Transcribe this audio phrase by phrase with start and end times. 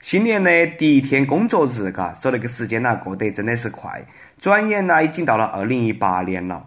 [0.00, 4.00] 新年的第一天工作日，嘎，说那个时间呐过得真的是快，
[4.38, 6.64] 转眼呐已经到了二零一八年了。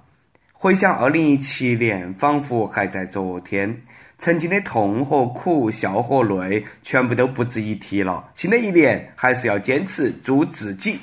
[0.52, 3.82] 回想二零一七年，仿佛还在昨天，
[4.18, 8.30] 曾经的痛和苦、笑和泪，全部都不值一提了。
[8.36, 11.00] 新的一年，还是要坚持做自己。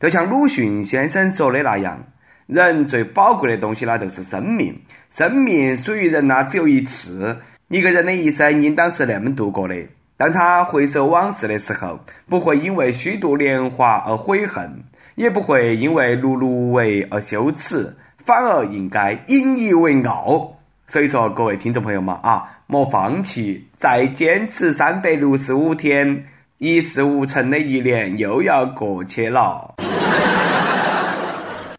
[0.00, 2.02] 就像鲁迅先生说的那样，
[2.46, 4.74] 人最宝贵的东西呢，就是生命。
[5.10, 7.36] 生命属于人呐，只有一次。
[7.68, 9.76] 一个人的一生应当是那么度过的。
[10.20, 11.98] 当他回首往事的时候，
[12.28, 14.70] 不会因为虚度年华而悔恨，
[15.14, 20.58] 也不会因为碌碌无为而羞耻，反而应该引以为傲。
[20.86, 26.26] 所以说，各位听众朋友们啊，莫放弃，再坚持三百六十五天，
[26.58, 29.74] 一事无成的一年又要过去了。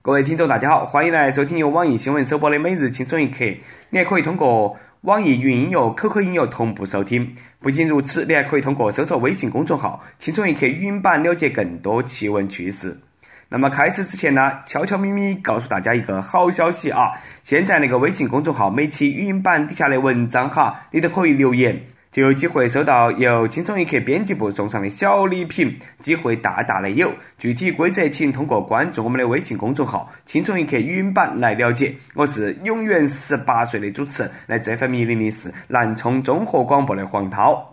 [0.01, 3.45] 各位听众，大家好，欢迎来收听由网易新闻首播的每日轻松一刻。
[3.91, 4.75] 你还可以通过。
[5.01, 7.33] 网易云音乐、QQ 音乐同步收听。
[7.59, 12.99] 不仅如此，你还可以通过搜索微信公众号“轻松一刻语音版”了解更多奇闻趣事。
[13.49, 17.13] 那么开始之前呢，悄悄咪咪告诉大家一个好消息啊！
[17.41, 21.81] 现在那个微信公众号每期语音版底下的文章哈，你都可以留言。
[22.11, 27.09] 就有机会收到由轻松一刻编辑部送上的小礼品，机会大大的有。
[27.37, 31.95] 具体规则请通过关注我们的微信公众号“轻松一刻语音版”来了解。
[32.13, 37.65] 我是永远十八岁的主持人，来自 FM 一零零四南充综合广播的黄涛。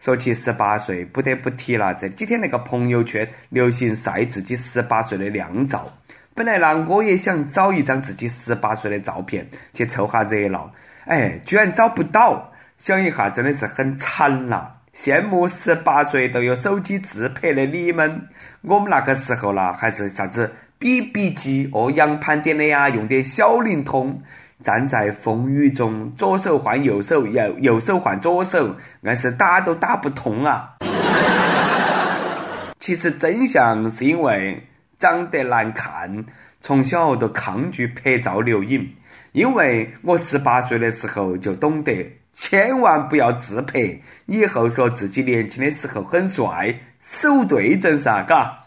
[0.00, 1.94] 说起十八岁，不得不提了。
[1.94, 5.88] 这几天那个朋友圈流行晒自己十八岁的靓照，
[6.34, 10.72] 本来呢我也想找一张自己十八岁的照片去凑下热闹，
[11.04, 12.52] 哎，居然找不到。
[12.78, 14.66] 想一下，真的是很惨呐！
[14.94, 18.28] 羡慕十八岁都有手机自拍的你们，
[18.62, 24.22] 我们那个时候啦，还是啥子 BB 机哦，洋盘点的呀，用点小灵通，
[24.62, 30.76] 站在风雨中，左手换右手，右右手换左手，硬是打都打不通啊！
[32.78, 34.62] 其实真相是因为
[34.98, 36.24] 长得难看，
[36.60, 38.94] 从小都抗拒拍照留影，
[39.36, 42.10] 因为我十八岁的时候就懂得。
[42.32, 48.64] 千万不要自拍，以后说自己年轻的时候很帅，守对正噻，嘎。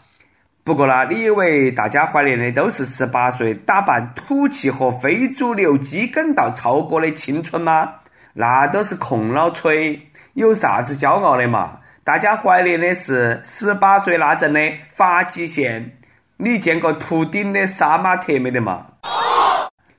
[0.62, 7.94] 不过呢，你以为大家怀念的都是十八岁打扮土气和非主流鸡根到超哥的青春吗？
[8.34, 10.00] 那都是空脑吹，
[10.34, 11.78] 有啥子骄傲的嘛？
[12.04, 14.60] 大家怀念的是十八岁那阵的
[14.92, 15.98] 发际线。
[16.36, 18.86] 你见过秃顶的杀马特没得嘛？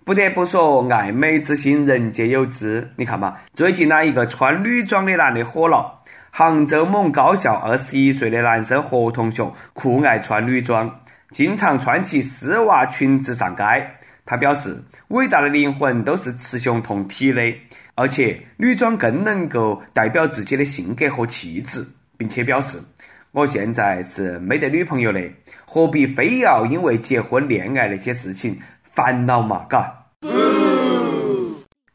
[0.04, 2.90] 不得不说，爱美之心，人皆有之。
[2.96, 6.02] 你看嘛，最近呢，一个穿女装的男的火了。
[6.32, 10.90] 杭州某高校二十一岁的男生何同学酷爱穿女装，
[11.30, 13.64] 经常穿起丝袜裙子上街。
[14.26, 14.76] 他表示，
[15.10, 17.54] 伟大的灵魂都是雌雄同体的，
[17.94, 21.86] 而且女装更能够代表自己的性格和气质，
[22.18, 22.80] 并且表示，
[23.34, 25.22] 我现在是没得女朋友的，
[25.64, 28.58] 何必非要因为结婚恋爱那些事情？
[28.94, 29.98] 烦恼嘛，嘎。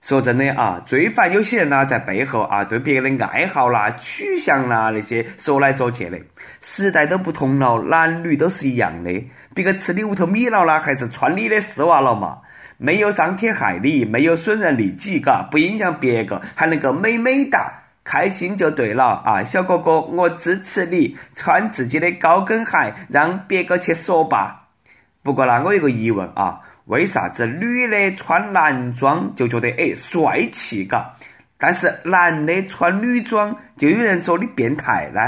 [0.03, 6.17] 说真的啊，最烦有些人呢，在背后啊，对别人的爱好啦、取向啦那些说来说去的。
[6.61, 9.11] 时代都不同了，男女都是一样的。
[9.53, 12.39] 别个吃你屋头米了啦，还是穿你的丝袜了嘛？
[12.79, 17.73] 没有伤天害理，没有损人利己，嘎，不影响别个，还能够美美哒，
[18.05, 19.43] 开心就对了啊！
[19.43, 24.69] 小哥哥，我支持你穿自己的高跟鞋，让别个去说吧。
[25.25, 26.61] 不过呢，我有个疑问啊。
[26.87, 31.15] 为啥子女的穿男装就觉得哎帅气嘎，
[31.59, 35.21] 但是男的穿女装就有人说你变态呢？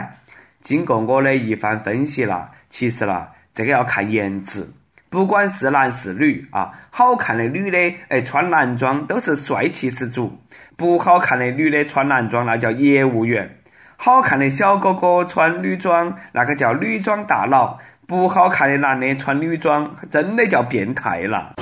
[0.61, 4.69] 经过我的一番分析啦，其实啦，这个要看颜值，
[5.11, 10.41] 不管是男是女啊，好看的女的哎穿男装都是帅气十足，
[10.77, 13.59] 不好看的女的穿男装那叫业务员，
[13.97, 17.79] 好看的小哥哥穿女装那个叫女装大佬。
[18.09, 21.53] 不好看的男的穿女装，真的叫变态了。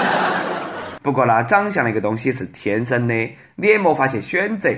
[1.02, 3.14] 不过呢，长相那个东西是天生的，
[3.54, 4.68] 你也没法去选择。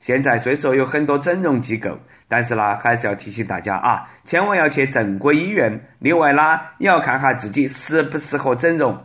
[0.00, 5.80] 现在虽说有很多整容机构，但是呢，还是要提醒大家啊，千万要去正规医院。
[5.98, 9.02] 另外呢，也要看下自己适不适合整容。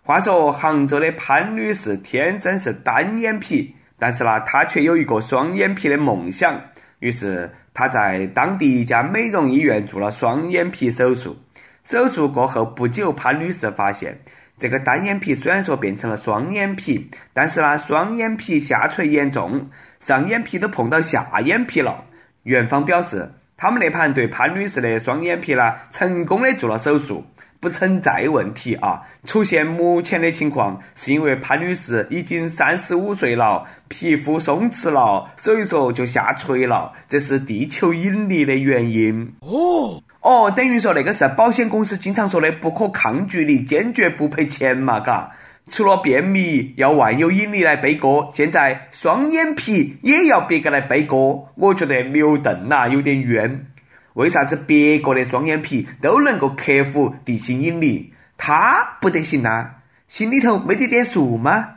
[0.00, 6.58] 话说，杭州的潘女士天生是单眼皮，但是呢，她却有一个双眼皮的梦想，
[7.00, 7.50] 于是。
[7.76, 11.36] 他在当地一家美容医院做了双眼皮手术。
[11.84, 14.18] 手术过后不久，潘女士发现，
[14.58, 19.68] 这个单眼皮虽然说变成了双眼皮，但是呢，双眼皮下垂严重，
[20.00, 22.02] 上眼皮都碰到下眼皮了。
[22.44, 27.24] 院方表示，他们那盘对潘女士的双眼皮呢，成功的做了手术，
[27.58, 29.02] 不不存在问题啊。
[29.24, 39.34] 出现目前的情况，是因为潘女士已经三十五岁了，皮肤松弛了，所以说就下垂了，这是地球引力的原因。
[39.40, 45.28] 哦哦，等于说那个是保险公司经常说的不可抗拒力，坚决不赔钱嘛，嘎。
[45.68, 53.66] 除了便秘要万有引力来背锅，现在双眼皮也要别个来背锅，我觉得牛顿呐有点冤。
[54.14, 59.68] 为啥子别个的双眼皮都能够克服地心引力，他不得行呐？
[60.06, 61.72] 心里头没得点数吗？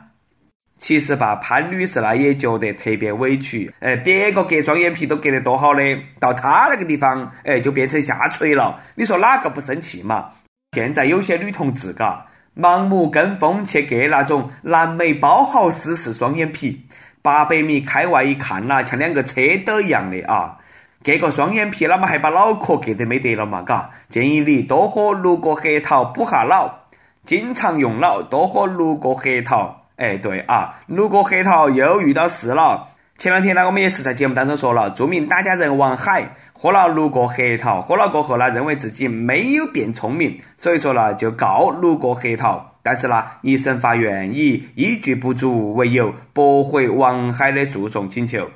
[0.78, 3.70] 其实吧，潘女士呢也觉得特别委屈。
[3.80, 5.82] 哎，别个割双眼皮都割得多好的，
[6.18, 8.80] 到她那个地方，哎，就变成下垂了。
[8.94, 10.30] 你说哪个不生气嘛？
[10.72, 12.24] 现在有些女同志，嘎。
[12.56, 16.84] 盲目跟风去割那种蓝莓包豪斯式双眼皮，
[17.22, 20.58] 八百米开外一看呐，像两个车斗一样的啊！
[21.02, 23.62] 割个双眼皮，那么还把脑壳割得没得了嘛？
[23.62, 26.88] 嘎，建议你多喝六个核桃补下脑，
[27.24, 29.86] 经常用脑，多喝六个核桃。
[29.96, 32.88] 哎，对啊，六个核桃又遇到事了。
[33.20, 42.78] 前两天呢，我们也是在节目当中说了，著名打家人王海喝了六个核桃，喝了过后呢，认为自己没有变聪明，所以说呢，就告六个核桃。
[42.82, 48.48] 但是呢，一审法院以依据不足为由，驳回王海的诉讼请求。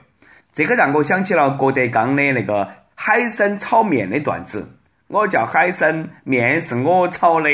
[0.54, 4.66] 这个让我想起了郭德纲的那个海参炒面的段子：
[5.08, 7.50] 我叫海参，面是我炒的。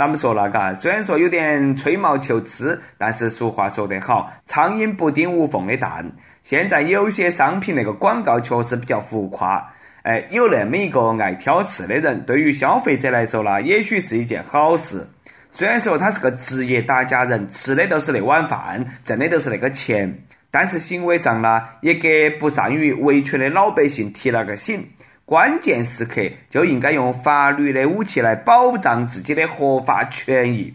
[0.00, 6.10] 那么说了，嘎，虽然说有点吹毛求疵，但是俗话说得好，苍蝇不叮无缝的蛋。
[6.42, 9.62] 现在有些商品那个广告确实比较浮夸，
[10.04, 15.06] 哎，有那么一个爱挑刺的人，对于消费者来说呢，也许是一件好事。
[15.52, 20.10] 虽然说他是个职业打假人，吃的都是那碗饭，挣的都是那个钱，
[20.50, 24.82] 但是行为上呢，也给不善于维权的老百姓提了个醒。
[25.30, 30.74] 关键时刻就应该用法律的武器来保障自己的合法权益。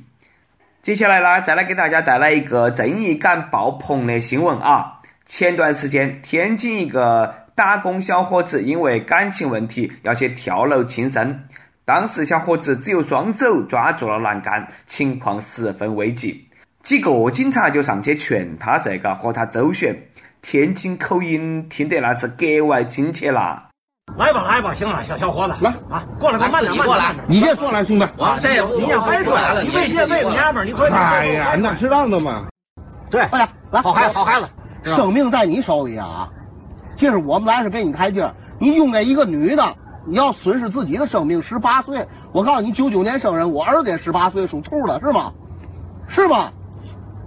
[0.81, 5.02] 接下来呢，再来给大家带来一个正义感爆棚的新闻啊！
[5.25, 11.38] 前段时间，天津一个打工小伙子因为感情问题要去跳楼轻生，
[11.84, 16.48] 当时小伙子只有双手抓住了栏杆，情况十分危急。
[16.81, 19.94] 几个警察就上去劝他这个，和他周旋。
[20.42, 23.68] 天津口音听得那是格外亲切啦。
[24.18, 28.07] 来吧，来吧，行了，小小伙子，来啊，过来吧，慢点，过来，你先过来，兄弟。
[28.18, 28.63] 我这？
[28.78, 31.02] 你先别说了，你别谢为娘们儿，你快点。
[31.02, 32.46] 哎呀，那知道的嘛。
[33.10, 34.48] 对，快点，来，好孩子，好孩子，
[34.84, 36.30] 生命在你手里啊！
[36.96, 39.75] 这是我们来是给你台阶，你用给一个女的，
[40.06, 41.42] 你要损失自己的生命。
[41.42, 45.34] 十八岁，我告诉你，九九年生人，我儿子也十八岁，属兔的，是吗？
[46.08, 46.51] 是吗？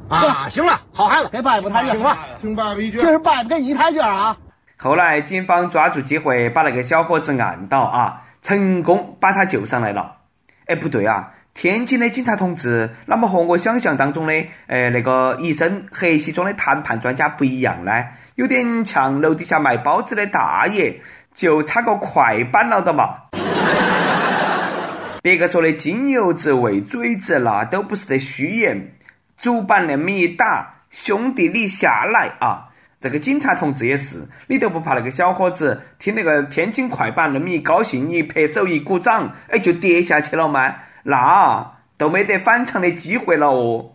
[0.08, 2.18] 啊，行了，好孩子，给爸爸台阶，行吧？
[2.40, 4.36] 听爸爸一句，这是爸爸给你台阶啊。
[4.80, 10.18] 后来，警方抓住机会把那个小伙子按倒啊，成功把他救上来了。
[10.66, 14.32] 哎，不对啊，天津的警察同志，那么和我想象当中的，
[14.68, 18.04] 哎，那个一身黑西装的谈判专家不一样呢？
[18.36, 21.00] 有点像楼底下卖包子的大爷，
[21.34, 23.22] 就差个快板了的嘛。
[25.20, 28.92] 别个说的金牛子喂嘴子，那都不是得虚言。
[29.36, 32.67] 主板那么一打，兄弟你下来啊！
[33.00, 40.74] 这个警察同志也是，你都不怕那个小伙子听那个天津快板那么一高兴，一拍手一鼓掌，哎，就跌下去了吗？
[41.04, 43.92] 那都没得反常的机会了哦。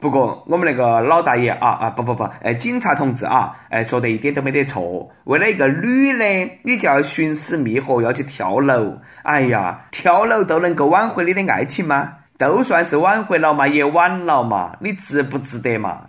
[0.00, 5.08] 不过我们那个老大爷啊啊不不不，哎，警察同志啊，哎，说的一点都没得错。
[5.24, 8.98] 为了一个女的，你就要寻死觅活，要去跳楼？
[9.22, 12.14] 哎呀，跳楼都能够挽回你的爱情吗？
[12.36, 16.00] 都算是挽回了嘛，也晚了嘛，你值不值得嘛？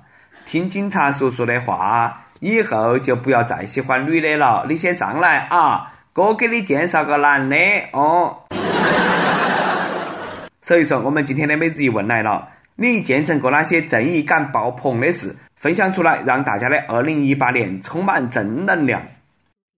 [0.45, 2.24] 听警察叔叔的话。
[2.41, 7.55] 以后就不要再喜欢女的了，你先上来啊，哥给你介绍个男的
[7.93, 8.36] 哦。
[10.60, 15.36] 所以说，我们今天的每日一问来了，你见证过哪些正义感爆棚的事？
[15.55, 19.03] 分享出来，让大家的二零一八年充满正能量。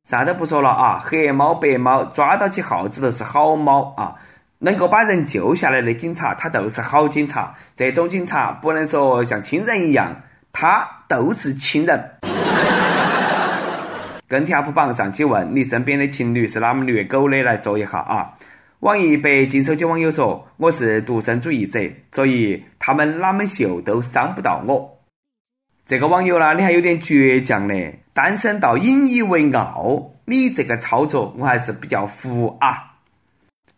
[0.10, 4.16] 啥都不说了啊，黑猫白猫抓到起耗子都是好猫啊，
[4.60, 7.54] 能够把人救下来的警察，他都是好警察。
[7.76, 10.16] 这种警察不能说像亲人一样，
[10.54, 12.12] 他都是亲人。
[14.34, 17.44] 跟帖 UP 榜上去问你身边的情侣是哪么虐狗的？
[17.44, 18.34] 来说一下啊！
[18.80, 21.80] 网易北京手机网友说：“我是独身主义者，
[22.12, 24.98] 所以他们哪么秀都伤不到我。”
[25.86, 27.76] 这个网友呢，你还有点倔强呢，
[28.12, 32.96] 单身到引以为傲，你这个操作我还是比较服啊！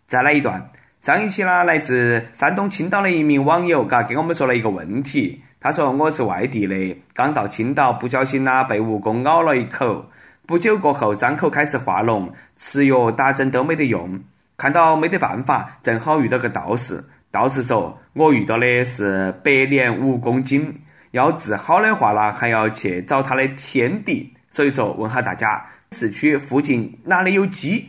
[0.08, 0.72] 再来一段，
[1.02, 5.42] 上一期呢，来自山东青岛的一名网友，嘎，给我们说了一个问题。
[5.60, 10.06] 他说：“我是外地的，刚到青岛，不小心呢被蜈蚣咬了一口。”
[10.48, 14.20] 不久过后，伤口开始化脓，吃药打针都没得用。
[14.58, 17.04] 看到没得办法，正好遇到个道士。
[17.32, 24.32] 道士说：“我遇到的是百年蜈蚣精，要治好的话呢，还要去找他的天敌。
[24.52, 27.84] 所以说，问下大家，市区附近哪里有鸡？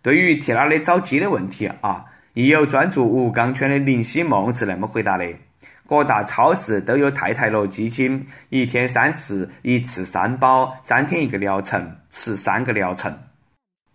[0.00, 5.26] 对于去哪里找鸡的问题啊，亦有专注吴刚圈的林希梦是那么回答的：
[5.90, 13.12] 各大超市都有太太乐鸡精，一天三次，一次三包，三天一个疗程，吃三个疗程。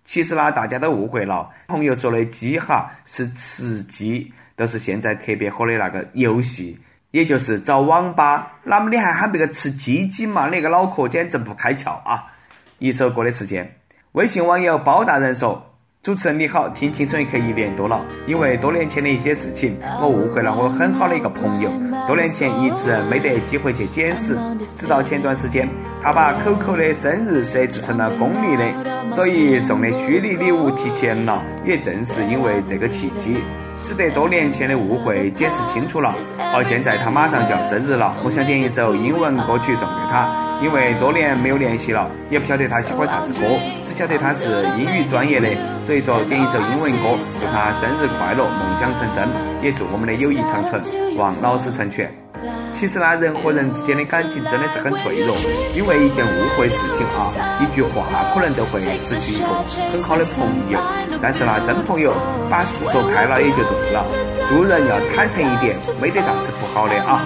[0.04, 6.80] 其实呢，大家都误会了，朋友说的鸡哈是吃鸡。”都是现在特别火的那个游戏，
[7.12, 8.54] 也就是找网吧。
[8.64, 10.50] 那么你还喊别个吃鸡鸡嘛？
[10.50, 12.32] 你个脑壳简直不开窍啊！
[12.80, 13.70] 一首歌的时间，
[14.14, 15.62] 微信网友包大人说
[16.06, 21.72] ：“主持人你好，听青春一刻一年多了，因为多年前的一些事情，我误会了我很好的一个朋友。
[22.06, 24.38] 多年前一直没得机会去解释，
[24.78, 25.68] 直到前段时间，
[26.04, 31.44] 他把 QQ 的生日设置成了公历的，所以送的虚拟礼物提前了。
[31.66, 33.38] 也正是因为这个契机。”
[33.80, 36.14] 使得多年前的误会解释清楚了。
[36.54, 40.30] 而现在他马上就要生日了，我想点一首英文歌曲送给他，
[40.62, 43.46] 因为多年没有联系了，也不晓得他喜欢啥子歌，
[43.86, 45.50] 只晓得他是英语专业的，
[45.84, 49.28] 所以说点一首英文歌，祝他生日快乐，梦想成真，
[49.62, 50.82] 也祝我们的友谊长存，
[51.18, 52.25] 望老师成全。
[52.74, 55.36] 其实呢，人和人之间的感情真的是很脆弱，
[55.76, 59.48] 因为一件误会事情啊，一句话可能都会失去一个
[59.92, 60.80] 很好的朋友。
[61.22, 62.14] 但是呢，真朋友
[62.50, 64.06] 把事说开了也就对了，
[64.50, 67.26] 做人要坦诚一点，没得啥子不好的啊。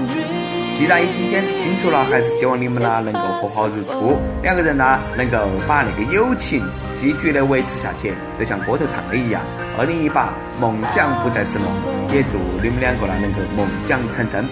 [0.77, 9.41] 既然已经解释清楚了，还是希望你们呢能够和好如初，两个人呢能够把那个友情继续的维持下去，就像歌头唱的一样，
[9.77, 11.67] 二零一八梦想不再是梦，
[12.13, 14.45] 也祝你们两个呢能够梦想成真。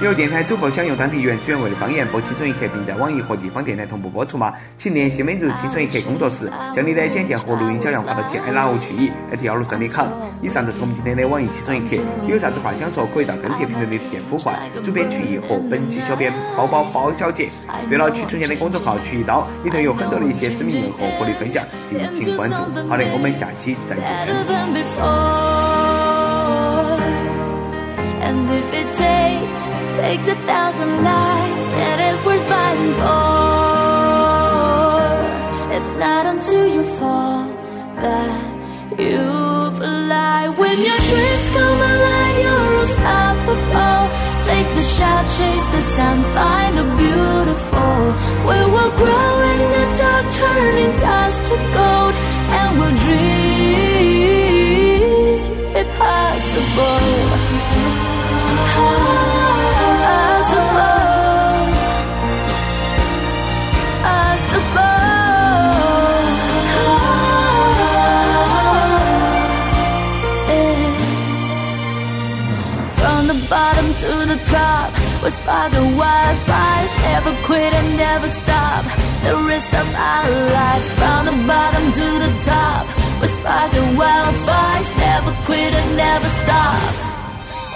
[0.00, 4.52] 有电台主播想用当地原汁原味的方言播《青春一刻》，并在网易和地方电台同步播出吗？
[4.76, 10.06] 请联系每日《青春一刻》工作室，将你的简介和录音小样发到 i 拉 o 去以艾特幺六三点 com。
[10.40, 11.96] 以上就是我们今天的网易《青春一刻》，
[12.28, 17.48] 有啥子话想说，可以到跟帖评论里提前呼唤主编曲艺和本期小编包包包小姐。
[17.88, 22.54] 对了，曲春燕的公众号“曲一刀”里头有很多的一些私密问和福利分享，敬请关注。
[22.88, 25.77] 好的，我们下期再见。
[28.68, 29.60] If it takes,
[29.96, 33.32] takes a thousand lives, then it's worth fighting for.
[35.76, 37.48] It's not until you fall
[37.96, 40.48] that you fly.
[40.60, 44.04] When your dreams come alive, you're unstoppable.
[44.44, 47.98] Take the shot, chase the sun, find the beautiful.
[48.48, 52.14] We will grow in the dark, turning dust to gold,
[52.58, 53.48] and we'll dream
[55.80, 57.37] it
[75.28, 78.82] We're sparking wildfires Never quit and never stop
[79.24, 82.86] The rest of our lives From the bottom to the top
[83.20, 86.94] We're sparking wildfires Never quit and never stop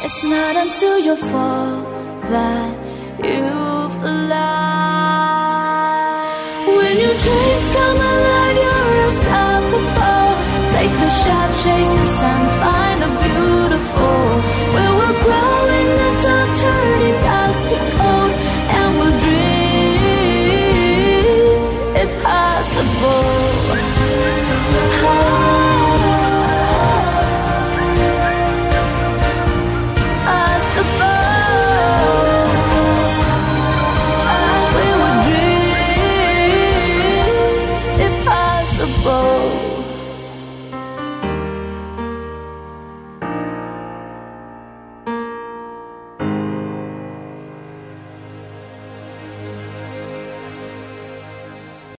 [0.04, 1.80] it's not until you fall
[2.32, 2.72] that
[3.22, 4.42] you fly.
[6.66, 10.30] When your dreams come alive, you're unstoppable.
[10.74, 12.51] Take the shot, chase the sun,